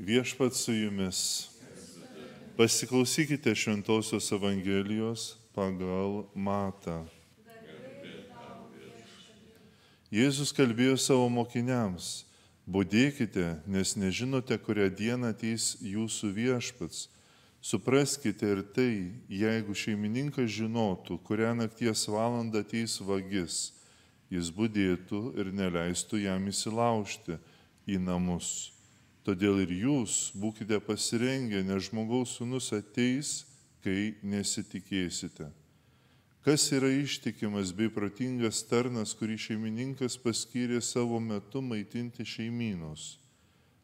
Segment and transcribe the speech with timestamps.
[0.00, 1.48] Viešpat su jumis.
[2.56, 7.02] Pasiklausykite Šventojios Evangelijos pagal Matą.
[10.08, 12.24] Jėzus kalbėjo savo mokiniams,
[12.64, 17.04] būdėkite, nes nežinote, kurią dieną ateis jūsų viešpats.
[17.60, 23.62] Supraskite ir tai, jeigu šeimininkas žinotų, kurią nakties valandą ateis vagis,
[24.32, 27.36] jis būdėtų ir neleistų jam įsilaužti
[27.84, 28.79] į namus.
[29.26, 33.44] Todėl ir jūs būkite pasirengę, nes žmogaus sunus ateis,
[33.84, 35.50] kai nesitikėsite.
[36.40, 43.18] Kas yra ištikimas bei protingas tarnas, kurį šeimininkas paskyrė savo metu maitinti šeimynus?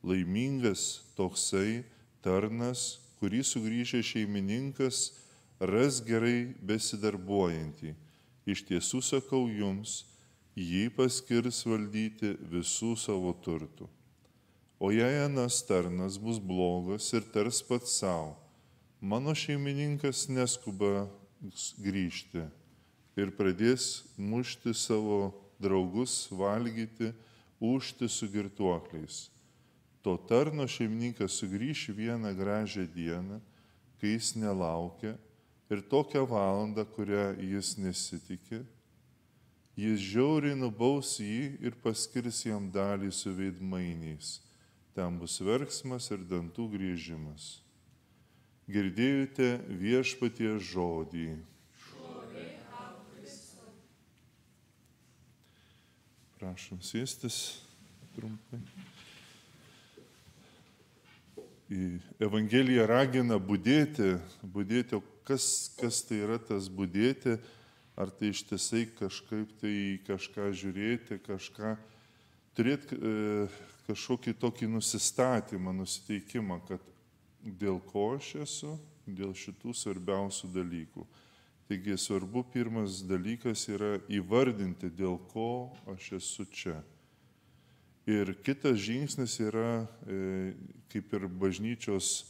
[0.00, 1.82] Laimingas toksai
[2.24, 5.02] tarnas, kurį sugrįžęs šeimininkas
[5.60, 7.92] ras gerai besidarbuojantį.
[8.48, 10.06] Iš tiesų sakau jums,
[10.56, 13.90] jį paskirs valdyti visų savo turtų.
[14.80, 18.36] O jei anas tarnas bus blogas ir tars pats savo,
[19.00, 21.08] mano šeimininkas neskuba
[21.82, 22.44] grįžti
[23.18, 27.10] ir pradės mušti savo draugus, valgyti,
[27.58, 29.26] užti su girtuokliais.
[30.06, 33.42] To tarno šeimininkas sugrįš vieną gražią dieną,
[33.98, 35.16] kai jis nelaukia
[35.74, 38.62] ir tokią valandą, kurią jis nesitikė,
[39.74, 44.38] jis žiauriai nubaus jį ir paskirs jam dalį su veidmainiais
[44.98, 47.60] ten bus verksmas ir dantų grįžimas.
[48.66, 51.36] Girdėjote viešpatie žodį.
[56.40, 57.38] Prašom sėstis
[58.16, 58.58] trumpai.
[61.70, 61.86] Į
[62.26, 67.38] Evangeliją ragina būdėti, būdėti, o kas, kas tai yra tas būdėti,
[67.94, 69.74] ar tai ištisai kažkaip tai
[70.10, 71.76] kažką žiūrėti, kažką
[72.58, 73.18] turėti e,
[73.88, 76.84] kažkokį tokį nusistatymą, nusiteikimą, kad
[77.40, 78.74] dėl ko aš esu,
[79.08, 81.06] dėl šitų svarbiausių dalykų.
[81.68, 86.78] Taigi svarbu pirmas dalykas yra įvardinti, dėl ko aš esu čia.
[88.08, 90.54] Ir kitas žingsnis yra, e,
[90.88, 92.24] kaip ir bažnyčios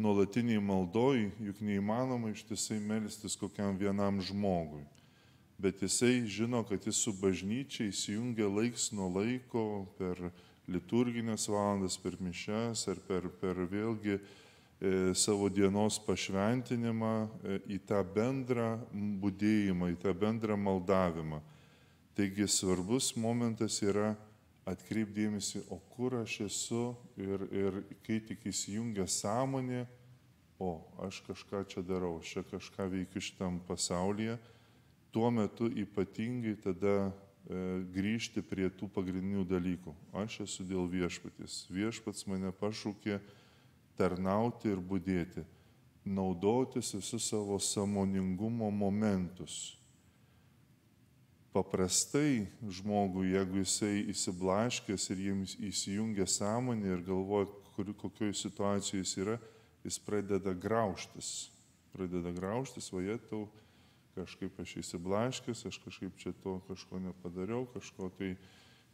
[0.00, 4.86] nuolatiniai maldoj, juk neįmanoma ištisai melstis kokiam vienam žmogui.
[5.58, 10.30] Bet jisai žino, kad jis su bažnyčia įsijungia laiks nuo laiko per
[10.68, 14.20] liturginės valandas, per mišes ar per, per vėlgi e,
[15.16, 21.40] savo dienos pašventinimą e, į tą bendrą būdėjimą, į tą bendrą maldavimą.
[22.18, 24.12] Taigi svarbus momentas yra
[24.68, 26.82] atkreipdėmėsi, o kur aš esu
[27.16, 29.86] ir, ir kai tik įsijungia sąmonė,
[30.58, 30.72] o
[31.06, 34.36] aš kažką čia darau, aš čia kažką veikiu šitam pasaulyje,
[35.14, 37.12] tuo metu ypatingai tada
[37.48, 39.94] grįžti prie tų pagrindinių dalykų.
[40.20, 41.64] Aš esu dėl viešpatis.
[41.72, 43.20] Viešpats mane pašūkė
[43.96, 45.44] tarnauti ir būdėti,
[46.04, 49.78] naudotis visus savo samoningumo momentus.
[51.52, 59.14] Paprastai žmogui, jeigu jisai įsiblaškęs ir jiems įsijungia sąmonė ir galvoja, kur, kokioje situacijoje jis
[59.24, 59.38] yra,
[59.86, 61.48] jis pradeda grauštis.
[61.96, 63.46] Pradeda grauštis, vaje tau
[64.18, 68.34] kažkaip aš įsiblaškęs, aš kažkaip čia to kažko nepadariau, kažko tai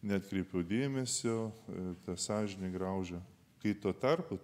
[0.05, 3.23] netkreipiau dėmesio, e, ta sąžinė graužia.
[3.63, 4.39] Kai tuo tarpu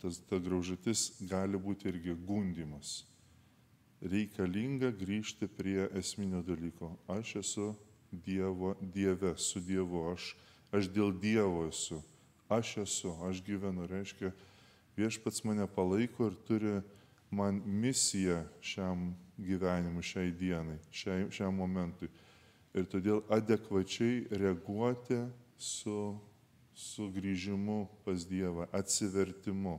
[0.00, 3.00] tas, ta graužatis gali būti irgi gundimas.
[4.00, 6.94] Reikalinga grįžti prie esminio dalyko.
[7.08, 7.72] Aš esu
[8.12, 10.34] dievo, Dieve, su Dievu, aš,
[10.72, 12.00] aš dėl Dievo esu,
[12.48, 14.32] aš esu, aš gyvenu, reiškia,
[14.98, 16.74] viešpats mane palaiko ir turi
[17.30, 22.10] man misiją šiam gyvenimui, šiai dienai, šiai, šiam momentui.
[22.74, 25.18] Ir todėl adekvačiai reaguoti
[25.58, 26.14] su
[26.80, 29.78] sugrįžimu pas Dievą, atsivertimu,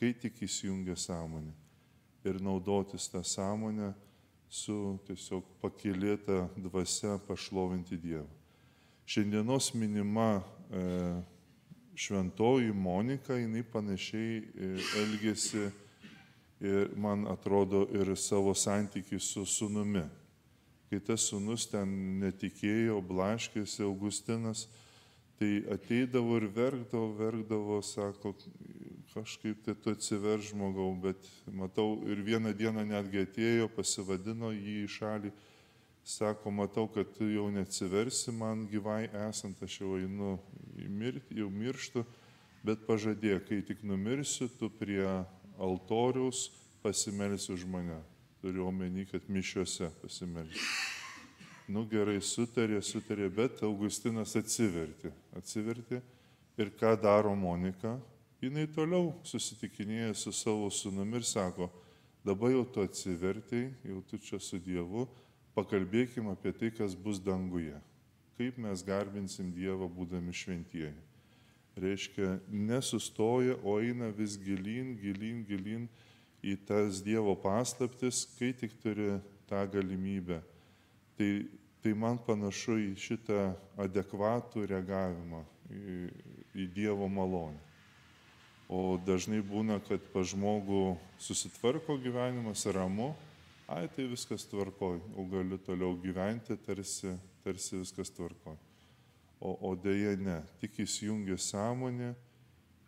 [0.00, 1.52] kai tik įsijungia sąmonė.
[2.24, 3.92] Ir naudotis tą sąmonę
[4.52, 8.28] su tiesiog pakilėta dvasia pašlovinti Dievą.
[9.06, 10.82] Šiandienos minima e,
[11.94, 14.68] šventoji Monika, jinai panašiai e,
[15.02, 15.66] elgėsi
[16.62, 20.04] ir man atrodo ir savo santykiai su sunumi.
[20.90, 21.88] Kai tas sunus ten
[22.20, 24.66] netikėjo, blaškėsi Augustinas,
[25.40, 28.34] tai ateidavo ir verkdavo, verkdavo, sako,
[29.14, 31.18] kažkaip tai tu atsiver žmogau, bet
[31.50, 35.32] matau ir vieną dieną netgi atėjo, pasivadino jį į šalį,
[36.04, 40.36] sako, matau, kad tu jau neatsiversi man gyvai esant, aš jau einu
[40.78, 42.04] į mirtį, jau mirštu,
[42.62, 45.06] bet pažadėk, kai tik numirsiu, tu prie
[45.58, 46.50] altoriaus
[46.82, 48.00] pasimelsi už mane.
[48.42, 50.62] Turiu omeny, kad mišiuose pasimelsi.
[51.70, 55.12] Nu gerai, sutarė, sutarė, bet Augustinas atsivertė.
[55.38, 56.02] Atsivertė
[56.58, 58.00] ir ką daro Monika?
[58.42, 61.68] jinai toliau susitikinėja su savo sunumi ir sako,
[62.26, 65.06] dabar jau tu atsivertėjai, jau tu čia su Dievu,
[65.54, 67.78] pakalbėkime apie tai, kas bus danguje.
[68.38, 70.94] Kaip mes garbinsim Dievą būdami šventieji.
[71.76, 75.86] Reiškia, nesustoja, o eina vis gilin, gilin, gilin
[76.44, 79.14] į tas Dievo paslaptis, kai tik turi
[79.48, 80.42] tą galimybę.
[81.16, 81.30] Tai,
[81.80, 85.42] tai man panašu į šitą adekvatų reagavimą
[85.72, 85.98] į,
[86.52, 87.60] į Dievo malonę.
[88.72, 93.10] O dažnai būna, kad pa žmogų susitvarko gyvenimas ramu,
[93.68, 97.12] ai tai viskas tvarkoj, o galiu toliau gyventi, tarsi,
[97.44, 98.56] tarsi viskas tvarkoj.
[99.42, 102.12] O, o dėja ne, tik įsijungia sąmonė,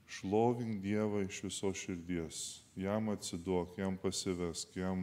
[0.07, 2.43] šlovink Dievą iš viso širdies,
[2.79, 5.03] jam atsiduok, jam pasivesk, jam,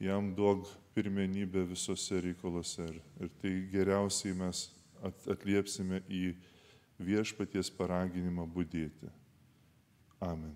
[0.00, 0.64] jam duok
[0.96, 2.88] pirmenybę visose reikalose.
[2.88, 4.64] Ir, ir tai geriausiai mes
[5.04, 6.26] atliepsime į
[7.04, 9.12] viešpaties paraginimą būdėti.
[10.24, 10.54] Amen.